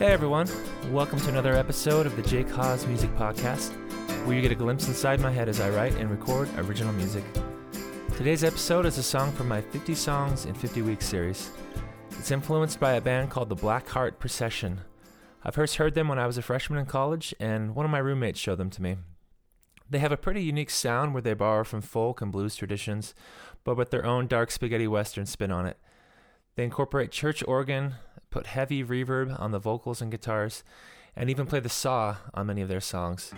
Hey 0.00 0.12
everyone, 0.12 0.48
welcome 0.90 1.20
to 1.20 1.28
another 1.28 1.52
episode 1.52 2.06
of 2.06 2.16
the 2.16 2.22
Jake 2.22 2.48
Haas 2.48 2.86
Music 2.86 3.14
Podcast, 3.16 3.72
where 4.24 4.34
you 4.34 4.40
get 4.40 4.50
a 4.50 4.54
glimpse 4.54 4.88
inside 4.88 5.20
my 5.20 5.30
head 5.30 5.46
as 5.46 5.60
I 5.60 5.68
write 5.68 5.94
and 5.96 6.10
record 6.10 6.48
original 6.56 6.94
music. 6.94 7.22
Today's 8.16 8.42
episode 8.42 8.86
is 8.86 8.96
a 8.96 9.02
song 9.02 9.30
from 9.30 9.46
my 9.46 9.60
50 9.60 9.94
Songs 9.94 10.46
in 10.46 10.54
50 10.54 10.80
Weeks 10.80 11.04
series. 11.04 11.50
It's 12.12 12.30
influenced 12.30 12.80
by 12.80 12.92
a 12.92 13.00
band 13.02 13.28
called 13.28 13.50
the 13.50 13.54
Black 13.54 13.86
Heart 13.90 14.18
Procession. 14.18 14.80
I 15.44 15.50
first 15.50 15.76
heard 15.76 15.94
them 15.94 16.08
when 16.08 16.18
I 16.18 16.26
was 16.26 16.38
a 16.38 16.42
freshman 16.42 16.78
in 16.78 16.86
college, 16.86 17.34
and 17.38 17.74
one 17.74 17.84
of 17.84 17.92
my 17.92 17.98
roommates 17.98 18.40
showed 18.40 18.56
them 18.56 18.70
to 18.70 18.80
me. 18.80 18.96
They 19.90 19.98
have 19.98 20.12
a 20.12 20.16
pretty 20.16 20.42
unique 20.42 20.70
sound 20.70 21.12
where 21.12 21.20
they 21.20 21.34
borrow 21.34 21.62
from 21.62 21.82
folk 21.82 22.22
and 22.22 22.32
blues 22.32 22.56
traditions, 22.56 23.14
but 23.64 23.76
with 23.76 23.90
their 23.90 24.06
own 24.06 24.28
dark 24.28 24.50
spaghetti 24.50 24.88
western 24.88 25.26
spin 25.26 25.52
on 25.52 25.66
it. 25.66 25.76
They 26.56 26.64
incorporate 26.64 27.10
church 27.10 27.44
organ, 27.46 27.96
put 28.30 28.46
heavy 28.46 28.84
reverb 28.84 29.38
on 29.40 29.50
the 29.50 29.58
vocals 29.58 30.00
and 30.00 30.10
guitars, 30.10 30.62
and 31.16 31.28
even 31.28 31.46
play 31.46 31.60
the 31.60 31.68
saw 31.68 32.16
on 32.34 32.46
many 32.46 32.62
of 32.62 32.68
their 32.68 32.80
songs. 32.80 33.32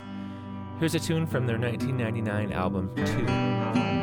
Here's 0.78 0.94
a 0.94 1.00
tune 1.00 1.26
from 1.26 1.46
their 1.46 1.58
1999 1.58 2.52
album, 2.52 2.94
Two. 2.96 4.01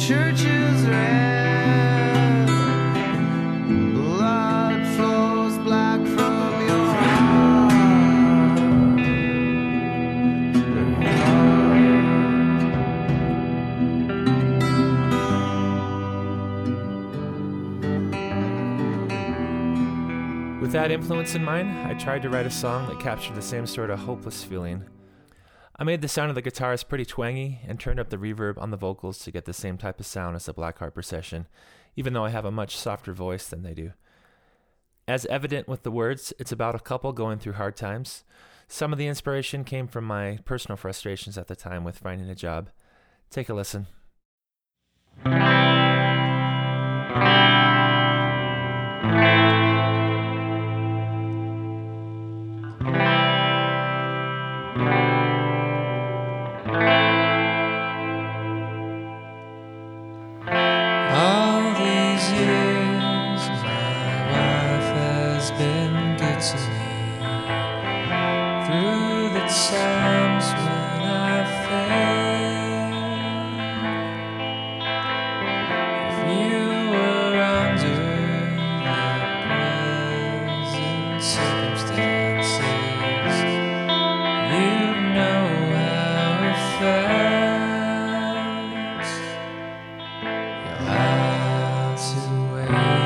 Your 0.00 0.08
church 0.08 0.44
is 0.44 0.86
red. 0.86 2.46
Blood 3.92 4.86
flows 4.96 5.58
black 5.58 6.00
from 6.00 6.66
your 6.66 6.86
heart. 6.94 7.72
With 20.62 20.72
that 20.72 20.90
influence 20.90 21.34
in 21.34 21.44
mind, 21.44 21.68
I 21.86 21.92
tried 21.92 22.22
to 22.22 22.30
write 22.30 22.46
a 22.46 22.50
song 22.50 22.88
that 22.88 23.00
captured 23.00 23.34
the 23.34 23.42
same 23.42 23.66
sort 23.66 23.90
of 23.90 23.98
hopeless 23.98 24.42
feeling. 24.42 24.84
I 25.80 25.84
made 25.84 26.02
the 26.02 26.08
sound 26.08 26.28
of 26.28 26.34
the 26.34 26.42
guitars 26.42 26.82
pretty 26.82 27.06
twangy 27.06 27.60
and 27.66 27.80
turned 27.80 27.98
up 27.98 28.10
the 28.10 28.18
reverb 28.18 28.58
on 28.58 28.70
the 28.70 28.76
vocals 28.76 29.18
to 29.20 29.30
get 29.30 29.46
the 29.46 29.54
same 29.54 29.78
type 29.78 29.98
of 29.98 30.04
sound 30.04 30.36
as 30.36 30.44
the 30.44 30.52
Black 30.52 30.78
Heart 30.78 30.92
Procession, 30.92 31.46
even 31.96 32.12
though 32.12 32.26
I 32.26 32.28
have 32.28 32.44
a 32.44 32.50
much 32.50 32.76
softer 32.76 33.14
voice 33.14 33.48
than 33.48 33.62
they 33.62 33.72
do. 33.72 33.94
As 35.08 35.24
evident 35.26 35.68
with 35.68 35.82
the 35.82 35.90
words, 35.90 36.34
it's 36.38 36.52
about 36.52 36.74
a 36.74 36.80
couple 36.80 37.14
going 37.14 37.38
through 37.38 37.54
hard 37.54 37.78
times. 37.78 38.24
Some 38.68 38.92
of 38.92 38.98
the 38.98 39.06
inspiration 39.06 39.64
came 39.64 39.88
from 39.88 40.04
my 40.04 40.40
personal 40.44 40.76
frustrations 40.76 41.38
at 41.38 41.48
the 41.48 41.56
time 41.56 41.82
with 41.82 41.98
finding 41.98 42.28
a 42.28 42.34
job. 42.34 42.68
Take 43.30 43.48
a 43.48 43.54
listen. 43.54 43.86
To 92.72 92.76
wait 92.76 92.99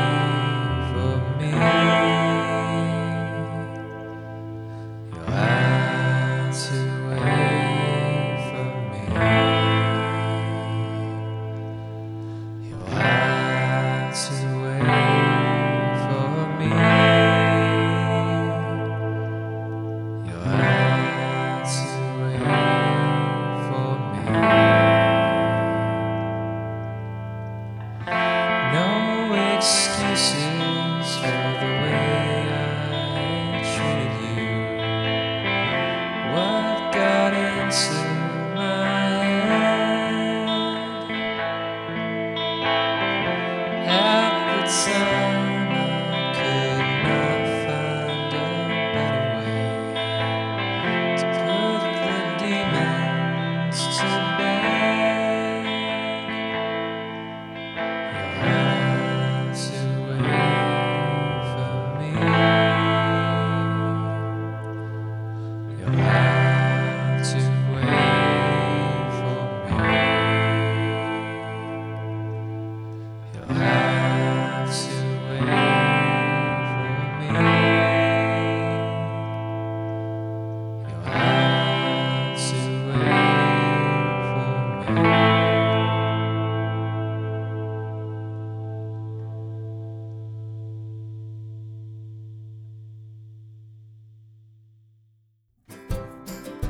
excuses 29.65 30.54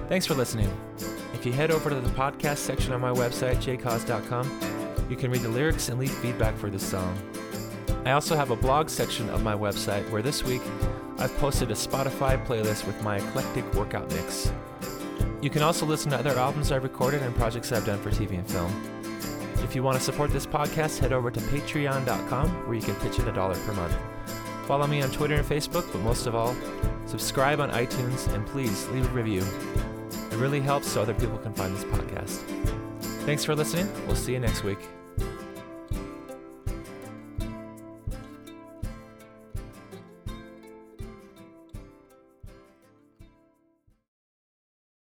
Thanks 0.09 0.27
for 0.27 0.35
listening. 0.35 0.71
If 1.33 1.47
you 1.47 1.53
head 1.53 1.71
over 1.71 1.89
to 1.89 1.97
the 1.99 2.11
podcast 2.11 2.59
section 2.59 2.93
on 2.93 3.01
my 3.01 3.11
website, 3.11 3.57
jakehaas.com, 3.57 5.07
you 5.09 5.17
can 5.17 5.31
read 5.31 5.43
the 5.43 5.49
lyrics 5.49 5.89
and 5.89 5.99
leave 5.99 6.11
feedback 6.11 6.57
for 6.57 6.69
this 6.69 6.87
song. 6.87 7.19
I 8.05 8.13
also 8.13 8.37
have 8.37 8.51
a 8.51 8.57
blog 8.57 8.91
section 8.91 9.31
of 9.31 9.43
my 9.43 9.55
website 9.55 10.09
where 10.11 10.21
this 10.21 10.45
week 10.45 10.61
I've 11.19 11.35
posted 11.39 11.71
a 11.71 11.75
Spotify 11.75 12.45
playlist 12.47 12.87
with 12.87 13.03
my 13.03 13.17
eclectic 13.17 13.73
workout 13.75 14.11
mix. 14.13 14.53
You 15.41 15.49
can 15.49 15.63
also 15.63 15.87
listen 15.87 16.11
to 16.11 16.19
other 16.19 16.39
albums 16.39 16.71
I've 16.71 16.83
recorded 16.83 17.23
and 17.23 17.35
projects 17.35 17.73
I've 17.73 17.87
done 17.87 18.01
for 18.01 18.11
TV 18.11 18.33
and 18.33 18.47
film. 18.47 18.73
If 19.63 19.75
you 19.75 19.83
want 19.83 19.97
to 19.97 20.05
support 20.05 20.33
this 20.33 20.47
podcast, 20.47 20.99
head 20.99 21.15
over 21.15 21.31
to 21.31 21.41
patreon.com 21.41 22.51
where 22.67 22.75
you 22.75 22.83
can 22.83 22.95
pitch 22.97 23.19
in 23.19 23.29
a 23.29 23.33
dollar 23.33 23.55
per 23.55 23.73
month. 23.73 23.97
Follow 24.67 24.87
me 24.87 25.03
on 25.03 25.11
Twitter 25.11 25.37
and 25.37 25.47
Facebook, 25.47 25.91
but 25.93 26.01
most 26.03 26.27
of 26.27 26.35
all, 26.35 26.55
subscribe 27.07 27.61
on 27.61 27.71
iTunes 27.71 28.33
and 28.35 28.47
please 28.47 28.87
leave 28.89 29.07
a 29.07 29.15
review. 29.15 29.43
It 30.35 30.39
really 30.39 30.61
helps 30.61 30.89
so 30.89 31.01
other 31.01 31.15
people 31.15 31.39
can 31.39 31.55
find 31.55 31.73
this 31.73 31.85
podcast. 31.85 32.41
Thanks 33.25 33.45
for 33.45 33.55
listening. 33.55 33.89
We'll 34.09 34.17
see 34.17 34.33
you 34.33 34.41
next 34.41 34.65
week. 34.65 34.81